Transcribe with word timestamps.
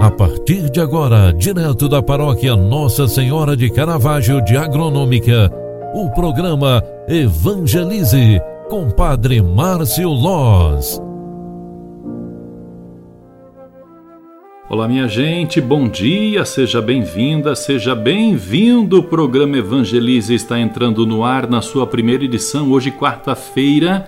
A 0.00 0.12
partir 0.12 0.70
de 0.70 0.80
agora, 0.80 1.32
direto 1.32 1.88
da 1.88 2.00
paróquia 2.00 2.54
Nossa 2.54 3.08
Senhora 3.08 3.56
de 3.56 3.68
Caravaggio 3.68 4.40
de 4.44 4.56
Agronômica, 4.56 5.50
o 5.92 6.08
programa 6.10 6.84
Evangelize 7.08 8.40
com 8.68 8.88
Padre 8.90 9.42
Márcio 9.42 10.08
Loz. 10.08 11.02
Olá, 14.70 14.86
minha 14.86 15.08
gente, 15.08 15.60
bom 15.60 15.88
dia, 15.88 16.44
seja 16.44 16.80
bem-vinda, 16.80 17.56
seja 17.56 17.96
bem-vindo. 17.96 19.00
O 19.00 19.02
programa 19.02 19.56
Evangelize 19.56 20.32
está 20.32 20.60
entrando 20.60 21.04
no 21.04 21.24
ar 21.24 21.50
na 21.50 21.60
sua 21.60 21.88
primeira 21.88 22.22
edição, 22.22 22.70
hoje, 22.70 22.92
quarta-feira, 22.92 24.06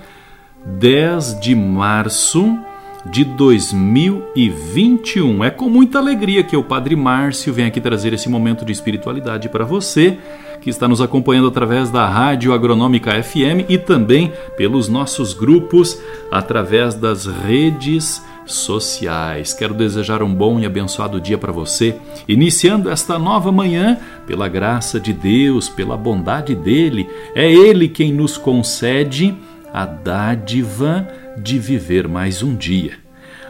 10 0.64 1.40
de 1.40 1.52
março 1.56 2.69
de 3.06 3.24
2021. 3.24 5.44
É 5.44 5.50
com 5.50 5.68
muita 5.68 5.98
alegria 5.98 6.42
que 6.42 6.56
o 6.56 6.64
Padre 6.64 6.96
Márcio 6.96 7.52
vem 7.52 7.66
aqui 7.66 7.80
trazer 7.80 8.12
esse 8.12 8.28
momento 8.28 8.64
de 8.64 8.72
espiritualidade 8.72 9.48
para 9.48 9.64
você 9.64 10.18
que 10.60 10.68
está 10.68 10.86
nos 10.86 11.00
acompanhando 11.00 11.48
através 11.48 11.90
da 11.90 12.06
Rádio 12.06 12.52
Agronômica 12.52 13.20
FM 13.22 13.64
e 13.68 13.78
também 13.78 14.32
pelos 14.56 14.88
nossos 14.88 15.32
grupos 15.32 16.00
através 16.30 16.94
das 16.94 17.26
redes 17.26 18.22
sociais. 18.44 19.54
Quero 19.54 19.74
desejar 19.74 20.22
um 20.22 20.34
bom 20.34 20.60
e 20.60 20.66
abençoado 20.66 21.20
dia 21.20 21.38
para 21.38 21.52
você, 21.52 21.96
iniciando 22.28 22.90
esta 22.90 23.18
nova 23.18 23.50
manhã 23.50 23.98
pela 24.26 24.48
graça 24.48 25.00
de 25.00 25.12
Deus, 25.12 25.68
pela 25.68 25.96
bondade 25.96 26.54
dele. 26.54 27.08
É 27.34 27.50
ele 27.50 27.88
quem 27.88 28.12
nos 28.12 28.36
concede 28.36 29.34
a 29.72 29.86
dádiva 29.86 31.06
de 31.36 31.58
viver 31.58 32.08
mais 32.08 32.42
um 32.42 32.54
dia. 32.54 32.92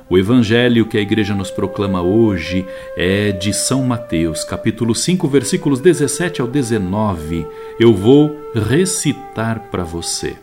O 0.09 0.19
evangelho 0.19 0.87
que 0.87 0.99
a 0.99 1.01
igreja 1.01 1.35
nos 1.35 1.53
proclama 1.53 2.03
hoje 2.03 2.67
é 2.97 3.31
de 3.31 3.53
São 3.53 3.85
Mateus, 3.85 4.43
capítulo 4.43 4.93
5, 4.93 5.29
versículos 5.29 5.79
17 5.79 6.41
ao 6.41 6.49
19. 6.49 7.47
Eu 7.79 7.95
vou 7.95 8.37
recitar 8.53 9.61
para 9.71 9.85
você. 9.85 10.37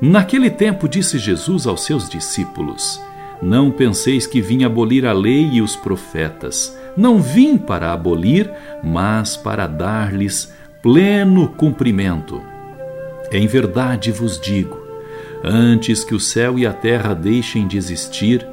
Naquele 0.00 0.48
tempo 0.48 0.88
disse 0.88 1.18
Jesus 1.18 1.66
aos 1.66 1.84
seus 1.84 2.08
discípulos: 2.08 2.98
Não 3.42 3.70
penseis 3.70 4.26
que 4.26 4.40
vim 4.40 4.64
abolir 4.64 5.04
a 5.04 5.12
lei 5.12 5.50
e 5.52 5.60
os 5.60 5.76
profetas. 5.76 6.74
Não 6.96 7.20
vim 7.20 7.58
para 7.58 7.92
abolir, 7.92 8.50
mas 8.82 9.36
para 9.36 9.66
dar-lhes 9.66 10.54
pleno 10.82 11.48
cumprimento. 11.48 12.40
Em 13.30 13.46
verdade 13.46 14.10
vos 14.10 14.40
digo, 14.40 14.85
Antes 15.48 16.02
que 16.02 16.12
o 16.12 16.18
céu 16.18 16.58
e 16.58 16.66
a 16.66 16.72
terra 16.72 17.14
deixem 17.14 17.68
de 17.68 17.76
existir, 17.76 18.44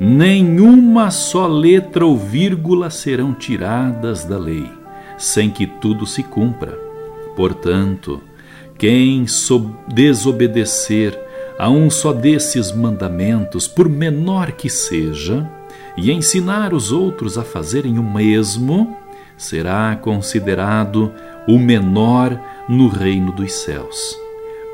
nenhuma 0.00 1.10
só 1.10 1.46
letra 1.46 2.06
ou 2.06 2.16
vírgula 2.16 2.88
serão 2.88 3.34
tiradas 3.34 4.24
da 4.24 4.38
lei, 4.38 4.66
sem 5.18 5.50
que 5.50 5.66
tudo 5.66 6.06
se 6.06 6.22
cumpra. 6.22 6.72
Portanto, 7.36 8.22
quem 8.78 9.26
desobedecer 9.88 11.20
a 11.58 11.68
um 11.68 11.90
só 11.90 12.14
desses 12.14 12.72
mandamentos, 12.72 13.68
por 13.68 13.86
menor 13.86 14.52
que 14.52 14.70
seja, 14.70 15.46
e 15.98 16.10
ensinar 16.10 16.72
os 16.72 16.90
outros 16.90 17.36
a 17.36 17.42
fazerem 17.42 17.98
o 17.98 18.02
mesmo, 18.02 18.96
será 19.36 19.94
considerado 20.00 21.12
o 21.46 21.58
menor 21.58 22.40
no 22.66 22.88
reino 22.88 23.32
dos 23.32 23.52
céus. 23.52 24.27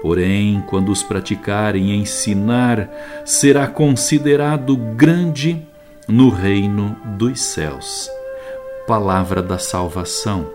Porém, 0.05 0.63
quando 0.67 0.93
os 0.93 1.03
praticarem 1.03 1.99
ensinar, 1.99 2.91
será 3.25 3.67
considerado 3.67 4.77
grande 4.77 5.63
no 6.07 6.29
reino 6.29 6.95
dos 7.17 7.41
céus. 7.41 8.11
Palavra 8.87 9.43
da 9.43 9.57
salvação. 9.57 10.51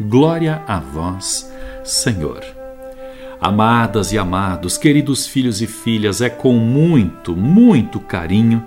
Glória 0.00 0.64
a 0.66 0.80
vós, 0.80 1.48
Senhor. 1.84 2.42
Amadas 3.40 4.10
e 4.10 4.18
amados, 4.18 4.76
queridos 4.76 5.28
filhos 5.28 5.62
e 5.62 5.68
filhas, 5.68 6.20
é 6.20 6.28
com 6.28 6.54
muito, 6.54 7.36
muito 7.36 8.00
carinho 8.00 8.66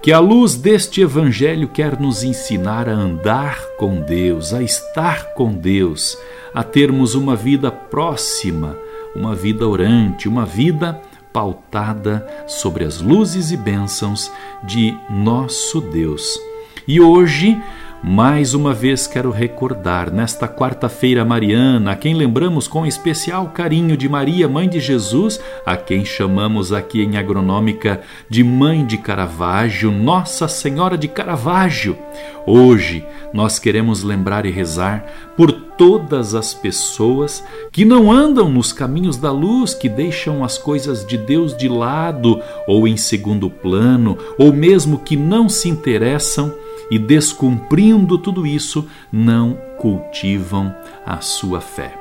que 0.00 0.10
a 0.10 0.18
luz 0.18 0.54
deste 0.56 1.02
Evangelho 1.02 1.68
quer 1.68 2.00
nos 2.00 2.24
ensinar 2.24 2.88
a 2.88 2.92
andar 2.92 3.60
com 3.76 4.00
Deus, 4.00 4.54
a 4.54 4.62
estar 4.62 5.34
com 5.34 5.52
Deus, 5.52 6.16
a 6.54 6.64
termos 6.64 7.14
uma 7.14 7.36
vida 7.36 7.70
próxima 7.70 8.74
uma 9.14 9.34
vida 9.34 9.66
orante, 9.66 10.28
uma 10.28 10.44
vida 10.44 11.00
pautada 11.32 12.26
sobre 12.46 12.84
as 12.84 13.00
luzes 13.00 13.50
e 13.50 13.56
bênçãos 13.56 14.30
de 14.62 14.96
nosso 15.08 15.80
Deus. 15.80 16.38
E 16.86 17.00
hoje 17.00 17.60
mais 18.02 18.52
uma 18.52 18.74
vez 18.74 19.06
quero 19.06 19.30
recordar, 19.30 20.10
nesta 20.10 20.48
quarta-feira 20.48 21.24
mariana, 21.24 21.92
a 21.92 21.96
quem 21.96 22.14
lembramos 22.14 22.66
com 22.66 22.84
especial 22.84 23.50
carinho 23.50 23.96
de 23.96 24.08
Maria, 24.08 24.48
mãe 24.48 24.68
de 24.68 24.80
Jesus, 24.80 25.38
a 25.64 25.76
quem 25.76 26.04
chamamos 26.04 26.72
aqui 26.72 27.00
em 27.00 27.16
agronômica 27.16 28.00
de 28.28 28.42
Mãe 28.42 28.84
de 28.84 28.98
Caravaggio, 28.98 29.92
Nossa 29.92 30.48
Senhora 30.48 30.98
de 30.98 31.06
Caravaggio. 31.06 31.96
Hoje 32.44 33.06
nós 33.32 33.60
queremos 33.60 34.02
lembrar 34.02 34.44
e 34.46 34.50
rezar 34.50 35.06
por 35.36 35.52
todas 35.52 36.34
as 36.34 36.52
pessoas 36.52 37.44
que 37.70 37.84
não 37.84 38.10
andam 38.10 38.50
nos 38.50 38.72
caminhos 38.72 39.16
da 39.16 39.30
luz, 39.30 39.74
que 39.74 39.88
deixam 39.88 40.42
as 40.42 40.58
coisas 40.58 41.06
de 41.06 41.16
Deus 41.16 41.56
de 41.56 41.68
lado 41.68 42.42
ou 42.66 42.88
em 42.88 42.96
segundo 42.96 43.48
plano, 43.48 44.18
ou 44.36 44.52
mesmo 44.52 44.98
que 44.98 45.16
não 45.16 45.48
se 45.48 45.68
interessam 45.68 46.52
e, 46.90 46.98
descumprindo 46.98 48.18
tudo 48.18 48.46
isso, 48.46 48.88
não 49.12 49.56
cultivam 49.78 50.74
a 51.04 51.20
sua 51.20 51.60
fé. 51.60 51.94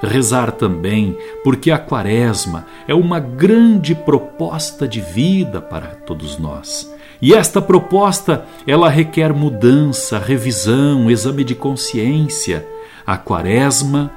Rezar 0.00 0.52
também, 0.52 1.16
porque 1.42 1.70
a 1.70 1.78
Quaresma 1.78 2.66
é 2.86 2.94
uma 2.94 3.18
grande 3.18 3.94
proposta 3.94 4.86
de 4.86 5.00
vida 5.00 5.60
para 5.60 5.88
todos 5.88 6.38
nós. 6.38 6.94
E 7.20 7.34
esta 7.34 7.60
proposta, 7.60 8.44
ela 8.64 8.88
requer 8.88 9.32
mudança, 9.32 10.18
revisão, 10.18 11.10
exame 11.10 11.42
de 11.42 11.56
consciência. 11.56 12.64
A 13.04 13.16
Quaresma 13.16 14.12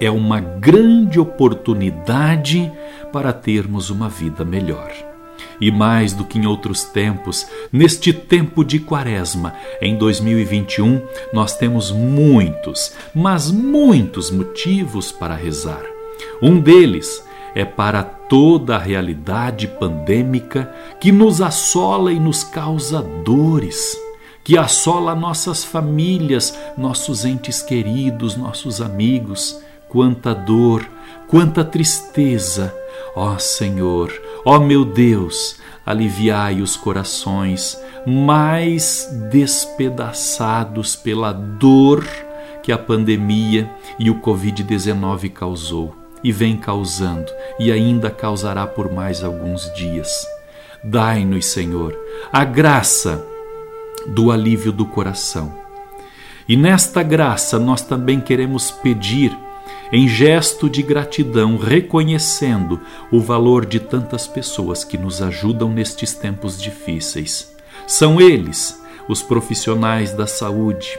é 0.00 0.10
uma 0.10 0.38
grande 0.38 1.18
oportunidade 1.18 2.70
para 3.12 3.32
termos 3.32 3.90
uma 3.90 4.08
vida 4.08 4.44
melhor. 4.44 5.09
E 5.60 5.70
mais 5.70 6.12
do 6.12 6.24
que 6.24 6.38
em 6.38 6.46
outros 6.46 6.84
tempos, 6.84 7.46
neste 7.70 8.12
tempo 8.12 8.64
de 8.64 8.80
Quaresma, 8.80 9.54
em 9.80 9.96
2021, 9.96 11.02
nós 11.32 11.56
temos 11.56 11.90
muitos, 11.90 12.94
mas 13.14 13.50
muitos 13.50 14.30
motivos 14.30 15.12
para 15.12 15.34
rezar. 15.34 15.82
Um 16.42 16.58
deles 16.58 17.22
é 17.54 17.64
para 17.64 18.02
toda 18.02 18.76
a 18.76 18.78
realidade 18.78 19.66
pandêmica 19.66 20.72
que 21.00 21.12
nos 21.12 21.42
assola 21.42 22.12
e 22.12 22.20
nos 22.20 22.44
causa 22.44 23.02
dores, 23.02 23.96
que 24.42 24.56
assola 24.56 25.14
nossas 25.14 25.64
famílias, 25.64 26.58
nossos 26.76 27.24
entes 27.24 27.62
queridos, 27.62 28.36
nossos 28.36 28.80
amigos. 28.80 29.60
Quanta 29.88 30.32
dor, 30.32 30.88
quanta 31.26 31.64
tristeza, 31.64 32.72
Ó 33.14 33.38
Senhor, 33.38 34.12
ó 34.44 34.58
meu 34.58 34.84
Deus, 34.84 35.58
aliviai 35.84 36.60
os 36.60 36.76
corações 36.76 37.78
mais 38.06 39.08
despedaçados 39.30 40.94
pela 40.96 41.32
dor 41.32 42.06
que 42.62 42.72
a 42.72 42.78
pandemia 42.78 43.70
e 43.98 44.10
o 44.10 44.20
Covid-19 44.20 45.32
causou 45.32 45.94
e 46.22 46.30
vem 46.30 46.56
causando 46.56 47.30
e 47.58 47.72
ainda 47.72 48.10
causará 48.10 48.66
por 48.66 48.92
mais 48.92 49.24
alguns 49.24 49.72
dias. 49.74 50.26
Dai-nos, 50.82 51.46
Senhor, 51.46 51.98
a 52.32 52.44
graça 52.44 53.24
do 54.06 54.30
alívio 54.30 54.72
do 54.72 54.86
coração. 54.86 55.54
E 56.48 56.56
nesta 56.56 57.02
graça 57.02 57.58
nós 57.58 57.82
também 57.82 58.20
queremos 58.20 58.70
pedir 58.70 59.36
em 59.92 60.06
gesto 60.06 60.68
de 60.68 60.82
gratidão, 60.82 61.56
reconhecendo 61.56 62.80
o 63.10 63.20
valor 63.20 63.66
de 63.66 63.80
tantas 63.80 64.26
pessoas 64.26 64.84
que 64.84 64.96
nos 64.96 65.20
ajudam 65.20 65.68
nestes 65.68 66.14
tempos 66.14 66.60
difíceis. 66.60 67.54
São 67.86 68.20
eles, 68.20 68.80
os 69.08 69.22
profissionais 69.22 70.12
da 70.12 70.26
saúde, 70.26 70.98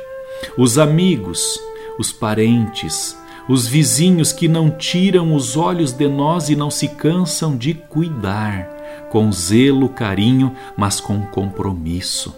os 0.57 0.77
amigos, 0.77 1.59
os 1.97 2.11
parentes, 2.11 3.17
os 3.47 3.67
vizinhos 3.67 4.31
que 4.31 4.47
não 4.47 4.69
tiram 4.69 5.33
os 5.33 5.55
olhos 5.55 5.91
de 5.91 6.07
nós 6.07 6.49
e 6.49 6.55
não 6.55 6.69
se 6.69 6.87
cansam 6.87 7.55
de 7.55 7.73
cuidar, 7.73 8.69
com 9.09 9.31
zelo, 9.31 9.89
carinho, 9.89 10.55
mas 10.77 10.99
com 10.99 11.21
compromisso. 11.27 12.35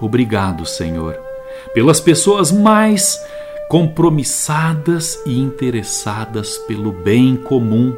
Obrigado, 0.00 0.64
Senhor, 0.64 1.18
pelas 1.74 2.00
pessoas 2.00 2.52
mais 2.52 3.18
compromissadas 3.68 5.20
e 5.26 5.38
interessadas 5.38 6.56
pelo 6.66 6.90
bem 6.90 7.36
comum. 7.36 7.94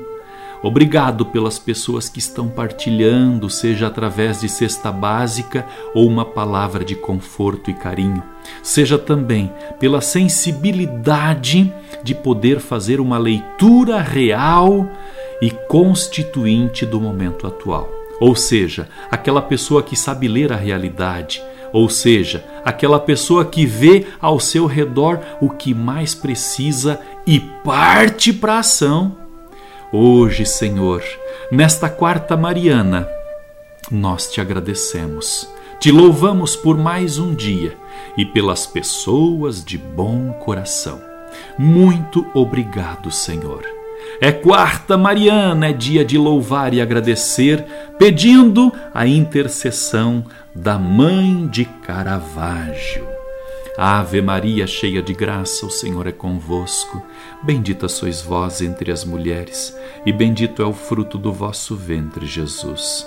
Obrigado 0.63 1.25
pelas 1.25 1.59
pessoas 1.59 2.09
que 2.09 2.19
estão 2.19 2.49
partilhando, 2.49 3.49
seja 3.49 3.87
através 3.87 4.41
de 4.41 4.49
cesta 4.49 4.93
básica 4.93 5.65
ou 5.95 6.07
uma 6.07 6.25
palavra 6.25 6.85
de 6.85 6.95
conforto 6.95 7.71
e 7.71 7.75
carinho, 7.75 8.23
seja 8.63 8.99
também 8.99 9.51
pela 9.79 10.03
sensibilidade 10.03 11.73
de 12.03 12.15
poder 12.15 12.59
fazer 12.59 13.01
uma 13.01 13.17
leitura 13.17 14.03
real 14.03 14.87
e 15.41 15.51
constituinte 15.51 16.85
do 16.85 17.01
momento 17.01 17.47
atual. 17.47 17.89
Ou 18.21 18.37
seja, 18.37 18.87
aquela 19.11 19.41
pessoa 19.41 19.83
que 19.83 19.97
sabe 19.97 20.29
ler 20.29 20.53
a 20.53 20.57
realidade, 20.57 21.43
ou 21.73 21.89
seja, 21.89 22.45
aquela 22.65 22.99
pessoa 23.01 23.45
que 23.45 23.67
vê 23.67 24.07
ao 24.21 24.41
seu 24.41 24.67
redor 24.67 25.21
o 25.41 25.51
que 25.51 25.75
mais 25.75 26.15
precisa 26.15 27.01
e 27.27 27.41
parte 27.41 28.33
para 28.33 28.55
a 28.55 28.59
ação 28.59 29.21
Hoje, 29.93 30.47
Senhor, 30.47 31.03
nesta 31.51 31.91
quarta 31.91 32.37
Mariana, 32.37 33.09
nós 33.91 34.31
te 34.31 34.41
agradecemos, 34.41 35.49
te 35.81 35.91
louvamos 35.91 36.55
por 36.55 36.79
mais 36.79 37.19
um 37.19 37.35
dia 37.35 37.77
e 38.17 38.25
pelas 38.25 38.69
pessoas 38.69 39.65
de 39.65 39.77
bom 39.77 40.33
coração. 40.35 41.01
Muito 41.59 42.25
obrigado, 42.33 43.11
Senhor. 43.11 43.65
É 44.21 44.31
quarta 44.31 44.97
Mariana, 44.97 45.71
é 45.71 45.73
dia 45.73 46.05
de 46.05 46.17
louvar 46.17 46.73
e 46.73 46.81
agradecer, 46.81 47.65
pedindo 47.99 48.73
a 48.95 49.09
intercessão 49.09 50.25
da 50.55 50.79
Mãe 50.79 51.47
de 51.47 51.65
Caravaggio. 51.65 53.07
Ave 53.79 54.21
Maria, 54.21 54.67
cheia 54.67 55.01
de 55.01 55.15
graça, 55.15 55.65
o 55.65 55.71
Senhor 55.71 56.07
é 56.07 56.13
convosco. 56.13 57.03
Bendita 57.43 57.89
sois 57.89 58.21
vós 58.21 58.61
entre 58.61 58.91
as 58.91 59.05
mulheres, 59.05 59.77
e 60.05 60.13
bendito 60.13 60.61
é 60.61 60.67
o 60.67 60.73
fruto 60.73 61.17
do 61.17 61.33
vosso 61.33 61.77
ventre, 61.77 62.27
Jesus. 62.27 63.07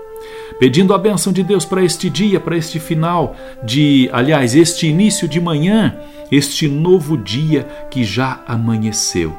Pedindo 0.59 0.93
a 0.93 0.97
bênção 0.97 1.33
de 1.33 1.43
Deus 1.43 1.65
para 1.65 1.83
este 1.83 2.09
dia, 2.09 2.39
para 2.39 2.57
este 2.57 2.79
final 2.79 3.35
de, 3.63 4.09
aliás, 4.13 4.55
este 4.55 4.87
início 4.87 5.27
de 5.27 5.39
manhã, 5.39 5.97
este 6.31 6.67
novo 6.67 7.17
dia 7.17 7.67
que 7.89 8.03
já 8.03 8.43
amanheceu. 8.47 9.35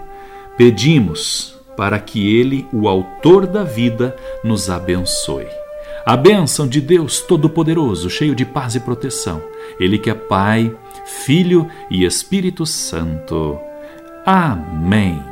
Pedimos 0.56 1.54
para 1.76 1.98
que 1.98 2.36
Ele, 2.36 2.66
o 2.72 2.88
Autor 2.88 3.46
da 3.46 3.64
vida, 3.64 4.16
nos 4.44 4.68
abençoe. 4.68 5.46
A 6.04 6.16
bênção 6.16 6.66
de 6.66 6.80
Deus 6.80 7.20
Todo-Poderoso, 7.20 8.10
cheio 8.10 8.34
de 8.34 8.44
paz 8.44 8.74
e 8.74 8.80
proteção, 8.80 9.42
Ele 9.78 9.98
que 9.98 10.10
é 10.10 10.14
Pai, 10.14 10.74
Filho 11.04 11.68
e 11.90 12.04
Espírito 12.04 12.66
Santo. 12.66 13.58
Amém. 14.26 15.31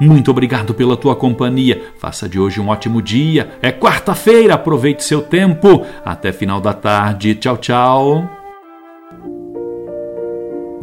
Muito 0.00 0.30
obrigado 0.30 0.72
pela 0.72 0.96
tua 0.96 1.14
companhia. 1.14 1.82
Faça 1.98 2.28
de 2.28 2.40
hoje 2.40 2.60
um 2.60 2.68
ótimo 2.68 3.02
dia. 3.02 3.50
É 3.60 3.70
quarta-feira, 3.70 4.54
aproveite 4.54 5.04
seu 5.04 5.20
tempo. 5.20 5.84
Até 6.04 6.32
final 6.32 6.60
da 6.60 6.72
tarde. 6.72 7.34
Tchau, 7.34 7.58
tchau. 7.58 8.40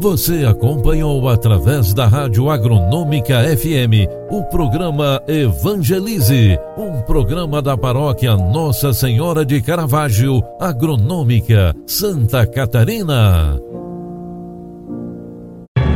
Você 0.00 0.44
acompanhou 0.44 1.28
através 1.28 1.92
da 1.92 2.06
Rádio 2.06 2.48
Agronômica 2.48 3.42
FM 3.56 4.06
o 4.30 4.44
programa 4.44 5.20
Evangelize, 5.26 6.56
um 6.76 7.02
programa 7.02 7.60
da 7.60 7.76
paróquia 7.76 8.36
Nossa 8.36 8.92
Senhora 8.92 9.44
de 9.44 9.60
Caravaggio, 9.60 10.40
Agronômica, 10.60 11.74
Santa 11.84 12.46
Catarina. 12.46 13.58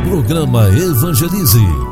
Programa 0.04 0.66
Evangelize. 0.70 1.91